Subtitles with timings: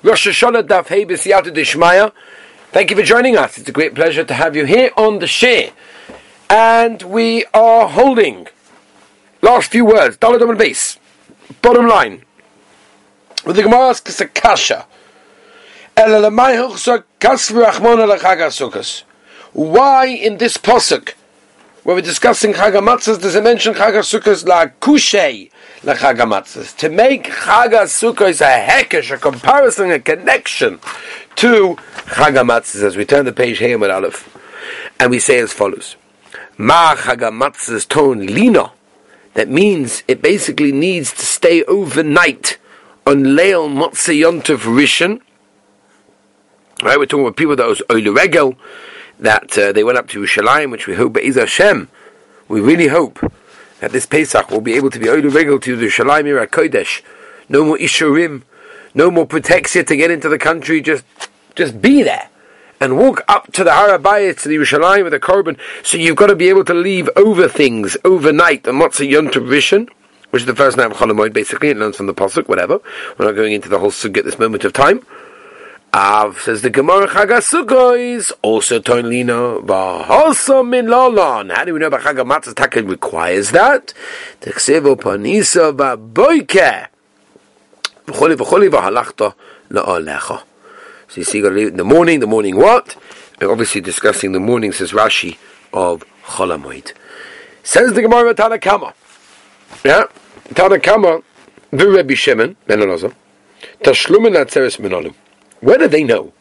[0.00, 2.12] Rosh Hashanah Daf Hey B'Siyata Dishmaya.
[2.70, 3.58] Thank you for joining us.
[3.58, 5.72] It's a great pleasure to have you here on the share.
[6.48, 8.46] And we are holding
[9.42, 11.00] last few words, dollar double base.
[11.62, 12.22] Bottom line.
[13.44, 14.86] With the Gemara asks a kasha.
[19.52, 21.14] Why in this posuk,
[21.88, 25.50] where we're discussing Chagamatzas, does it mention Chagasukkos la kushei?
[25.80, 26.76] Chagamatzas.
[26.76, 30.80] To make Chagasukkos a hekesh, a comparison, a connection
[31.36, 31.76] to
[32.08, 34.28] Chagamatzas, as we turn the page here with Aleph,
[35.00, 35.96] and we say as follows:
[36.58, 38.74] Ma Chagamatzas tone lino.
[39.32, 42.58] That means it basically needs to stay overnight
[43.06, 45.22] on Leil Motzeyontav Rishon.
[46.82, 48.14] Right, we're talking about people that was Oilu
[49.18, 51.88] that uh, they went up to Yerushalayim, which we hope Be'ez Hashem.
[52.48, 53.18] We really hope
[53.80, 57.02] that this Pesach will be able to be Oilu Regel to the Yerushalayim Kodesh.
[57.48, 58.42] No more Ishurim,
[58.94, 60.80] no more protexia to get into the country.
[60.80, 61.04] Just,
[61.54, 62.28] just be there
[62.80, 65.58] and walk up to the Harabayit to the Yerushalayim with a korban.
[65.82, 68.64] So you've got to be able to leave over things overnight.
[68.64, 69.88] The Motzah Yom Rishon,
[70.30, 71.70] which is the first night of Cholamoid, basically.
[71.70, 72.48] It learns from the pasuk.
[72.48, 72.80] Whatever.
[73.16, 75.04] We're not going into the whole sugya at this moment of time.
[75.94, 81.48] Av says the Gemara Chagasukois also Tonlino Vahoso min Lolon.
[81.48, 83.94] How do we know about Chagamatzah Taka requires that?
[84.42, 86.88] Texivo Panisa Vaboike.
[88.06, 89.34] V'choli v'choli v'halachta
[89.70, 90.42] la'alecha.
[91.08, 92.20] So you see, you leave the morning.
[92.20, 92.94] The morning what?
[93.40, 95.38] We're obviously discussing the morning, says Rashi
[95.72, 96.92] of Cholamoid.
[97.62, 98.92] Says the Gemara Tanakama.
[99.82, 100.04] Yeah,
[100.50, 101.22] Tanakama.
[101.70, 103.14] The Rebbe Shimon Ben Elazar.
[103.82, 105.14] Tashlumin atzeres minolim.
[105.60, 106.32] Where do they know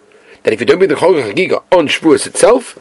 [0.44, 2.78] that if you don't bring the Chol Chagiga on Shavuos itself,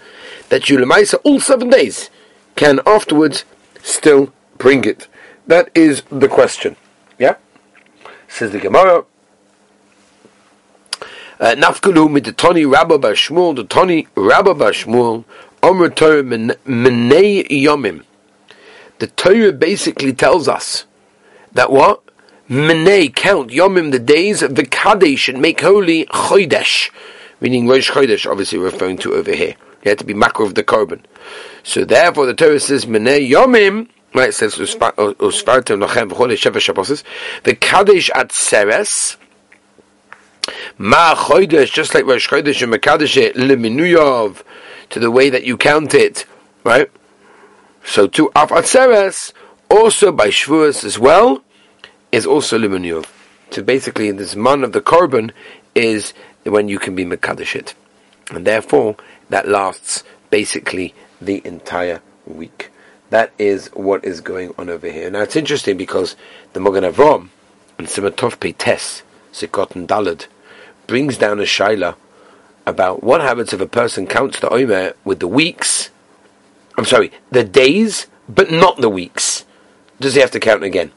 [0.48, 2.10] that you lemaisa all seven days
[2.54, 3.44] can afterwards
[3.82, 5.08] still bring it?
[5.46, 6.76] That is the question.
[7.18, 7.36] Yeah,
[8.28, 9.04] says the Gemara.
[11.38, 15.24] Uh, Nafkalu Tony Rabba Bashmul, the Tony Rabba Bashmul,
[15.62, 18.04] Omer Torah Menei Yomim.
[18.98, 20.86] The Torah basically tells us
[21.52, 22.02] that what
[22.48, 26.90] Menei count Yomim the days of the Kadesh and make holy Chodesh,
[27.40, 29.56] meaning Rosh Chodesh, obviously referring to over here.
[29.82, 31.00] You had to be macro of the korban.
[31.64, 33.88] So therefore, the Torah says Menei Yomim.
[34.14, 37.04] Right, it says Usfartem uh, Lochem V'Chodesh Sheva.
[37.42, 39.16] The Kadesh at Seres.
[40.78, 44.42] Ma Chodesh, just like Rosh Chodesh and Mekadesh Leminuyov,
[44.90, 46.26] to the way that you count it,
[46.62, 46.90] right?
[47.84, 49.32] So to Af Atzeres,
[49.68, 51.42] also by Shavuos as well,
[52.16, 53.04] is also Limuniyov.
[53.50, 55.32] So basically, this man of the korban
[55.74, 57.74] is when you can be Mekadesh it.
[58.30, 58.96] And therefore,
[59.28, 62.70] that lasts basically the entire week.
[63.10, 65.10] That is what is going on over here.
[65.10, 66.16] Now it's interesting because
[66.54, 67.28] the Mogan Avram
[67.76, 69.02] and Simatov Peites,
[69.34, 70.26] Sikot and Dalad,
[70.86, 71.96] brings down a shaila
[72.64, 75.90] about what happens if a person counts the Omer with the weeks,
[76.78, 79.44] I'm sorry, the days, but not the weeks.
[80.00, 80.92] Does he have to count again?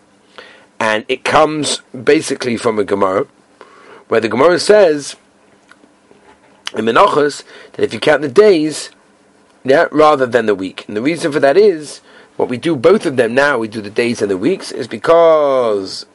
[0.89, 3.27] And it comes basically from a Gemara,
[4.07, 5.16] where the Gemara says
[6.75, 8.89] in Menachos that if you count the days,
[9.63, 10.85] yeah, rather than the week.
[10.88, 12.00] And the reason for that is
[12.38, 14.88] what we do both of them now, we do the days and the weeks, is
[14.88, 16.07] because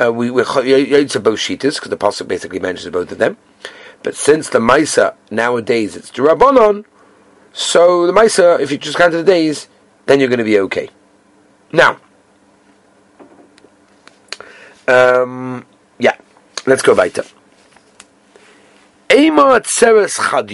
[0.00, 3.36] uh, we, we're both shitas, because the Pasuk basically mentions both of them.
[4.02, 6.86] But since the Maisa nowadays it's Durabonon,
[7.52, 9.68] so the Maisa, if you just count the days,
[10.06, 10.90] then you're going to be okay.
[11.72, 12.00] Now,
[14.88, 15.64] um,
[15.98, 16.16] yeah,
[16.66, 17.24] let's go weiter.
[19.12, 20.50] Ema tzeres chad.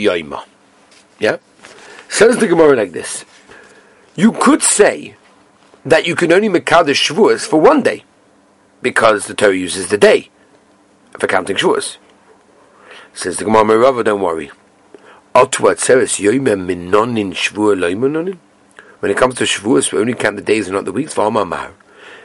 [1.18, 1.36] Yeah,
[2.08, 3.24] says the Gemara like this.
[4.14, 5.16] You could say
[5.84, 8.04] that you can only mekadosh Shavuos for one day,
[8.82, 10.30] because the Torah uses the day
[11.18, 11.98] for counting Shavuos.
[13.12, 14.50] Says the Gemara, Merava, don't worry.
[15.32, 15.44] When
[19.10, 21.14] it comes to Shavuos, we only count the days and not the weeks.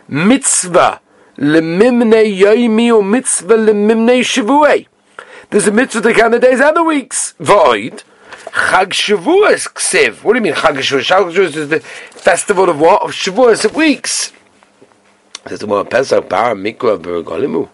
[0.07, 1.01] Mitzvah
[1.37, 4.87] lemimne yoimi or mitzvah lemimne shavuay.
[5.49, 7.33] There's a mitzvah to count the days and the weeks.
[7.39, 8.03] Void.
[8.51, 10.23] Chag Shavuos ksiv.
[10.23, 11.07] What do you mean Chag Shavuos?
[11.07, 13.01] Chag Shavuos is the festival of what?
[13.01, 14.31] Of Shavuos, of weeks.
[15.47, 17.69] Says the one Pesach bar mikra bergolimu.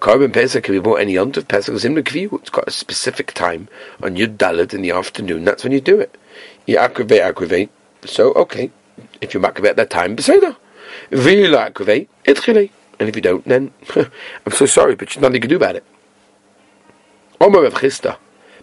[0.00, 1.96] Korban Pesach can be bought any yont of Pesach is in.
[1.96, 3.68] It's got a specific time
[4.02, 5.44] on Yud Dalit in the afternoon.
[5.44, 6.16] That's when you do it.
[6.66, 7.70] You aggravate, aggravate.
[8.04, 8.70] So okay,
[9.20, 10.56] if you aggravate at that time, beseder.
[11.10, 12.70] V'ila aggravate, itchilei.
[13.00, 15.74] And if you don't, then I'm so sorry, but there's nothing you can do about
[15.74, 15.84] it.
[17.40, 18.18] Omer of Chista,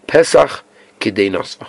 [0.06, 0.64] Pesach
[1.00, 1.68] Kidei Nosva.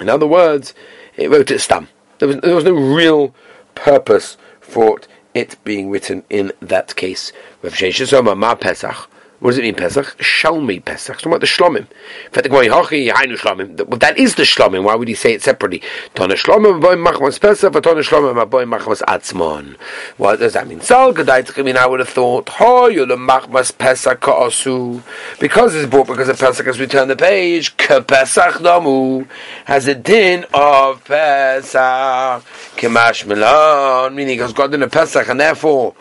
[0.00, 0.74] In other words,
[1.16, 1.88] it wrote it stam.
[2.18, 3.34] There was, there was no real
[3.74, 4.98] purpose for
[5.34, 7.32] it being written in that case.
[7.62, 9.10] Rav Ma Pesach.
[9.38, 10.16] What does it mean, Pesach?
[10.16, 11.18] Shalmi Pesach.
[11.18, 11.86] Talking about the Shlomim.
[12.32, 14.82] Well, that is the Shlomim.
[14.82, 15.82] Why would he say it separately?
[16.14, 19.76] Tona Shlomim boy machmas Pesach, but Tona Shlomim boy machmas Atzmon.
[20.16, 20.80] What does that mean?
[20.80, 21.58] Sal Gedait.
[21.58, 25.02] I mean, I would have thought Hoyul machmas Pesach ka'asu
[25.38, 26.66] because it's brought because of Pesach.
[26.66, 29.28] As we turn the page, Pesach Damu
[29.66, 32.42] has a din of Pesach.
[32.76, 35.94] Kemash Milan, meaning because God in a Pesach, and therefore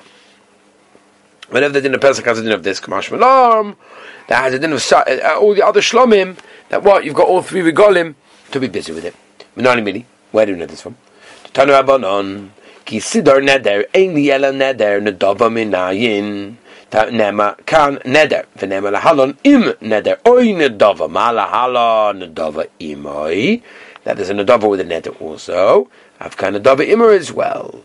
[1.55, 3.77] whenever the din of Pesach has a din of this, Kamash Malam,
[4.27, 6.37] that has a din of uh, all the other Shlomim,
[6.67, 8.13] that what, you've got all three regolim
[8.51, 9.15] to be busy with it.
[9.55, 10.97] Minani Mili, where do you know this from?
[11.53, 12.49] Tanu Abanon,
[12.83, 16.57] Ki Sidor Neder, Ein Liela Neder, Nedava Minayin,
[16.91, 23.61] Nema kan neder, v'nema lahalon im neder, oy nedava, ma lahala nedava imoy.
[24.03, 25.89] That there's a nedava with a neder also.
[26.19, 27.81] Kind nedava imor as well.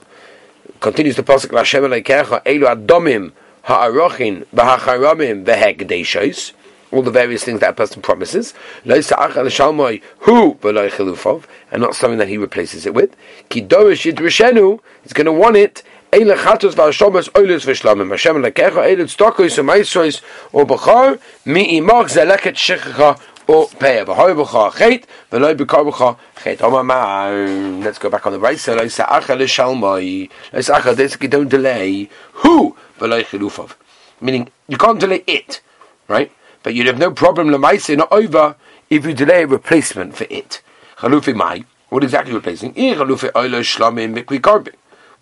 [0.78, 3.32] Continues the pasuk, Lashem Eleikecha, Elu Adomim,
[3.62, 6.52] ha'arochin v'hacharamim v'hekdeishos,
[6.92, 8.52] all the various things that a person promises,
[8.84, 8.92] who
[11.70, 13.14] and not something that he replaces it with.
[13.48, 15.84] Ki dorish yidrishenu is going to want it.
[16.12, 16.44] Let's go
[28.10, 28.58] back on the right
[30.96, 32.08] basically don't delay.
[32.32, 32.76] Who
[34.20, 35.60] Meaning, you can't delay it,
[36.08, 36.30] right?
[36.62, 38.56] But you'd have no problem, lemaise, not over,
[38.90, 40.60] if you delay a replacement for it.
[40.98, 41.64] Chalufi mai.
[41.88, 42.74] What exactly replacing?
[42.74, 42.84] What do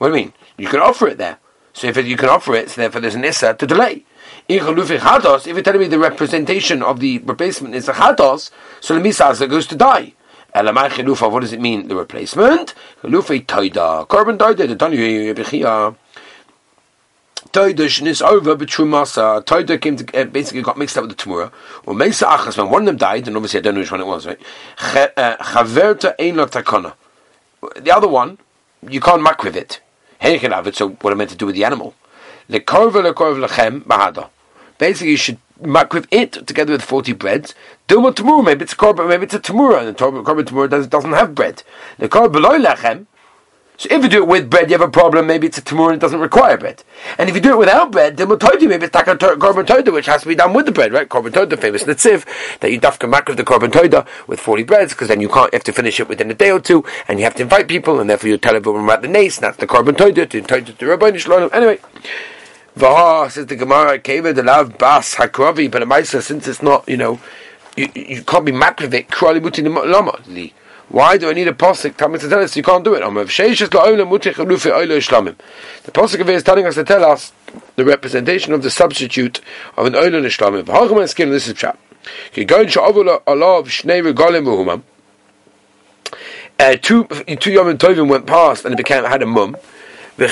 [0.07, 0.33] you mean?
[0.57, 1.39] You can offer it there.
[1.73, 4.05] So if you can offer it, so therefore there's an issa to delay.
[4.49, 8.51] If you're telling me the representation of the replacement is a chatos,
[8.81, 10.15] so the misasa goes to die.
[10.53, 11.89] What does it mean?
[11.89, 12.75] The replacement?
[13.03, 14.07] Chalufi taida.
[14.09, 14.57] Korban died.
[14.57, 15.95] The
[17.53, 19.45] Toida is over b'trumasa.
[19.45, 21.51] Toida came to uh, basically got mixed up with the Tamura.
[21.87, 24.01] Well, Mesa Achas, when one of them died, and obviously I don't know which one
[24.01, 24.41] it was, right?
[24.79, 26.95] Uh, Chaverta ein takana.
[27.77, 28.39] The other one,
[28.87, 29.81] you can't muck with it.
[30.19, 30.77] Hey, can have it.
[30.77, 31.95] So what I meant to do with the animal?
[32.51, 34.29] Lekorva lekorva lechem bahada.
[34.77, 37.55] Basically, you should muck with it together with forty breads.
[37.89, 40.91] Dilma tamura, maybe it's a korban, maybe it's a tamura, and the korban tamura doesn't,
[40.91, 41.63] doesn't have bread.
[41.99, 43.07] The korban below lechem
[43.79, 45.29] so if you do it with bread, you have a problem.
[45.29, 46.83] Maybe it's a tamur and it doesn't require bread.
[47.17, 49.93] And if you do it without bread, then you maybe it's like a korban toida,
[49.93, 51.09] which has to be done with the bread, right?
[51.09, 52.25] Korban toida, famous netziv,
[52.59, 55.55] that you dafka mak of the korban toida with 40 breads, because then you can't,
[55.55, 58.01] have to finish it within a day or two, and you have to invite people,
[58.01, 60.87] and therefore you tell everyone about the nace, that's the korban toida, to toida to
[60.87, 61.49] Rabbi Shalom.
[61.53, 61.79] Anyway.
[62.77, 66.97] Vaha says the Gemara, Keva the lav bas hakravi, but a since it's not, you
[66.97, 67.21] know,
[67.77, 70.21] you, you can't be makriv it, krali mutin lama.
[70.89, 72.11] Why do I need a posik?
[72.11, 73.01] Me to tell us you can't do it.
[73.01, 73.13] The
[75.93, 77.33] posik of is telling us to tell us
[77.77, 79.43] the representation of the substitute
[79.77, 81.09] of an oilen ishlamim.
[81.09, 81.31] skin.
[81.31, 81.79] This is chat.
[86.61, 89.57] Uh, two two yom tovim went past and it became had a mum.
[90.17, 90.27] The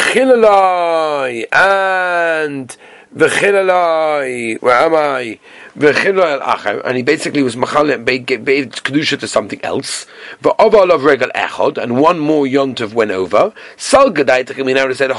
[1.52, 2.76] and
[3.12, 3.30] Where
[4.64, 5.38] am I?
[5.78, 7.86] And he basically was machal
[8.18, 10.06] gave kedusha to something else.
[10.42, 13.52] V'aval of regal echod, and one more yontav went over.
[13.78, 15.12] Techimin said.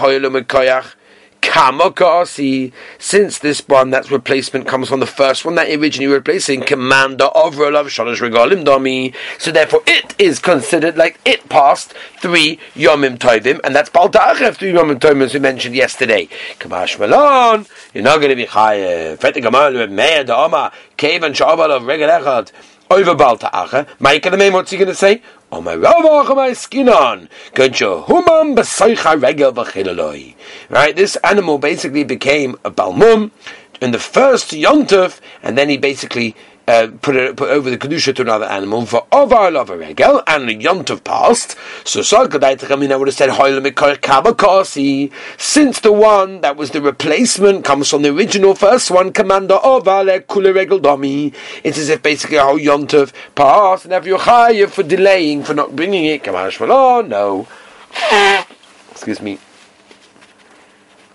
[1.47, 7.23] Kamakasi, since this one, that's replacement, comes from the first one that originally replacing commander
[7.25, 9.15] of Rolav Shalosh Regalim Dami.
[9.39, 14.73] So therefore, it is considered like it passed three Yomim Tovim, and that's Balta'achev, three
[14.73, 16.27] Yomim Tovim, as we mentioned yesterday.
[16.59, 19.17] Kamash Malon, you're not going to be chayev.
[19.17, 22.51] Fetik Amal, Meir Da'ama, Cave and Shabbat of Regal Echad
[22.89, 23.87] over Balta'achev.
[23.99, 25.21] Mike and the what's he going to say?
[25.51, 27.29] O my Ravach my skinon.
[27.53, 30.35] Guncho humam b'soicha regel v'chilaloi.
[30.69, 33.31] Right, this animal basically became a balmum
[33.81, 36.35] in the first yontif, and then he basically
[36.67, 40.49] uh, put it put over the kedusha to another animal for ovar lava regel and
[40.49, 41.55] the yontif passed.
[41.85, 45.11] So I would have said kabakasi.
[45.37, 50.05] Since the one that was the replacement comes from the original first one, commander ovar
[50.27, 51.33] kula regel domi.
[51.63, 55.53] It's as if basically a whole yontif passed, and have your chayiv for delaying for
[55.53, 56.23] not bringing it.
[56.23, 57.47] Kamash oh no.
[58.91, 59.39] Excuse me.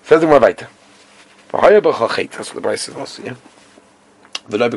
[0.05, 0.27] Says the.
[2.33, 3.35] That's what the price is also, yeah.
[4.49, 4.71] Well,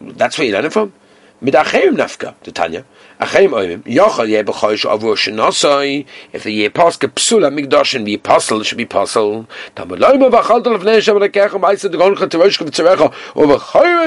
[0.00, 0.92] that's where you learn it from.
[1.40, 2.84] Mit nafka, the Tanya.
[3.20, 3.82] Achayim oimim.
[3.82, 6.06] Yochal yeh shenosoi.
[6.32, 8.18] If the pass psula migdoshin be
[8.64, 9.46] should be apostle.
[9.76, 10.16] V'tzerecha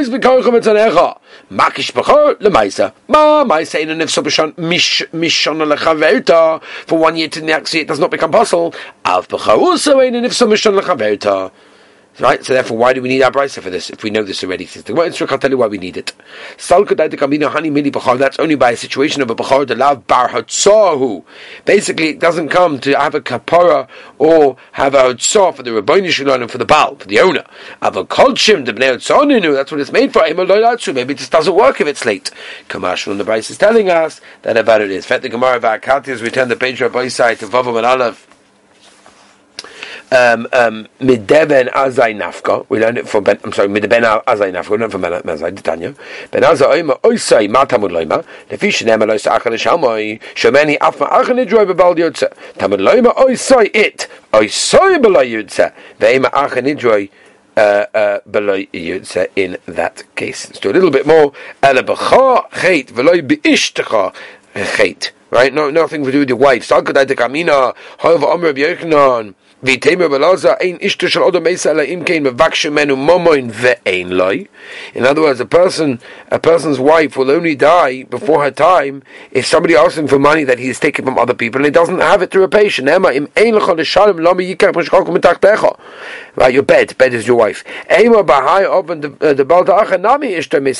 [0.09, 1.17] b'koicha v'tzanecha.
[1.51, 1.93] Makish.
[3.07, 4.53] Ma in b'shon
[5.13, 6.61] mishon.
[6.87, 8.73] For one year to the next year it does not become apostle.
[9.05, 9.37] Av in
[10.23, 11.51] ifso mishon.
[12.19, 12.43] Right?
[12.43, 14.65] So therefore, why do we need our brisa for this if we know this already?
[14.65, 16.13] Says the Gemara I'll tell you why we need it.
[16.57, 21.23] That's only by a situation of a bachar de lav bar hatzahu.
[21.65, 26.09] Basically, it doesn't come to have a kapara or have a hatzah for the rabboni
[26.09, 27.43] shalom and for the baal, for the owner.
[27.83, 30.23] Have a Avakolchim de bnei That's what it's made for.
[30.93, 32.31] Maybe it just doesn't work if it's late.
[32.67, 35.05] Kamashal and the brisa is telling us that about it is.
[35.05, 36.79] Fet the Gemara of we turn the page
[37.13, 38.26] side to Vavam and Aleph
[40.11, 42.65] um, um, mideben azay nafka.
[42.69, 43.39] We learned it from Ben.
[43.43, 44.69] I'm sorry, mideben azay nafka.
[44.69, 45.93] We learned from Ben Azzai Tanya.
[46.31, 48.23] Ben azay oima oisay ma tamud loima.
[48.49, 50.19] Lefi shenem alois achal shamoy.
[50.33, 52.29] Shomeni afma achal nidroy bebal yotze.
[52.57, 54.07] Tamud loima oisay it.
[54.31, 55.71] Oisay belay yotze.
[55.99, 57.09] Veima achal nidroy.
[57.57, 60.47] Uh, uh, below yutza in that case.
[60.47, 61.33] Let's do a little bit more.
[61.63, 64.13] B'ishtecha
[64.53, 65.11] chait.
[65.31, 65.51] Right?
[65.51, 66.69] No, nothing to do with your wife.
[66.69, 66.93] However.
[69.59, 69.81] In
[75.05, 75.99] other words, a person,
[76.31, 80.43] a person's wife will only die before her time if somebody asks him for money
[80.43, 82.69] that he has taken from other people and he doesn't have it to repay.
[86.35, 87.63] Right, your bed, bed is your wife.
[87.89, 87.95] Uh,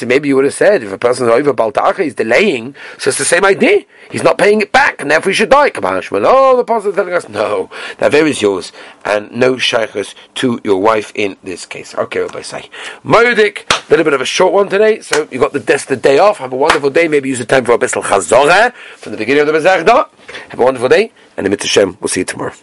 [0.07, 3.17] Maybe you would have said if a person is over baltacha is delaying, so it's
[3.17, 3.86] the same idea.
[4.12, 5.72] He's not paying it back, and therefore he should die.
[5.74, 8.67] Oh, the apostle is telling us no, that very is yours,
[9.06, 11.96] and no shaykhs to your wife in this case.
[11.96, 12.70] Okay, Rabbi say.
[13.04, 15.96] Moedik, a little bit of a short one today, so you got the, des- the
[15.96, 16.38] day off.
[16.38, 17.08] Have a wonderful day.
[17.08, 20.10] Maybe use the time for a bisel chazorah from the beginning of the Bezachda.
[20.50, 22.54] Have a wonderful day, and in the mitzvah we'll see you tomorrow.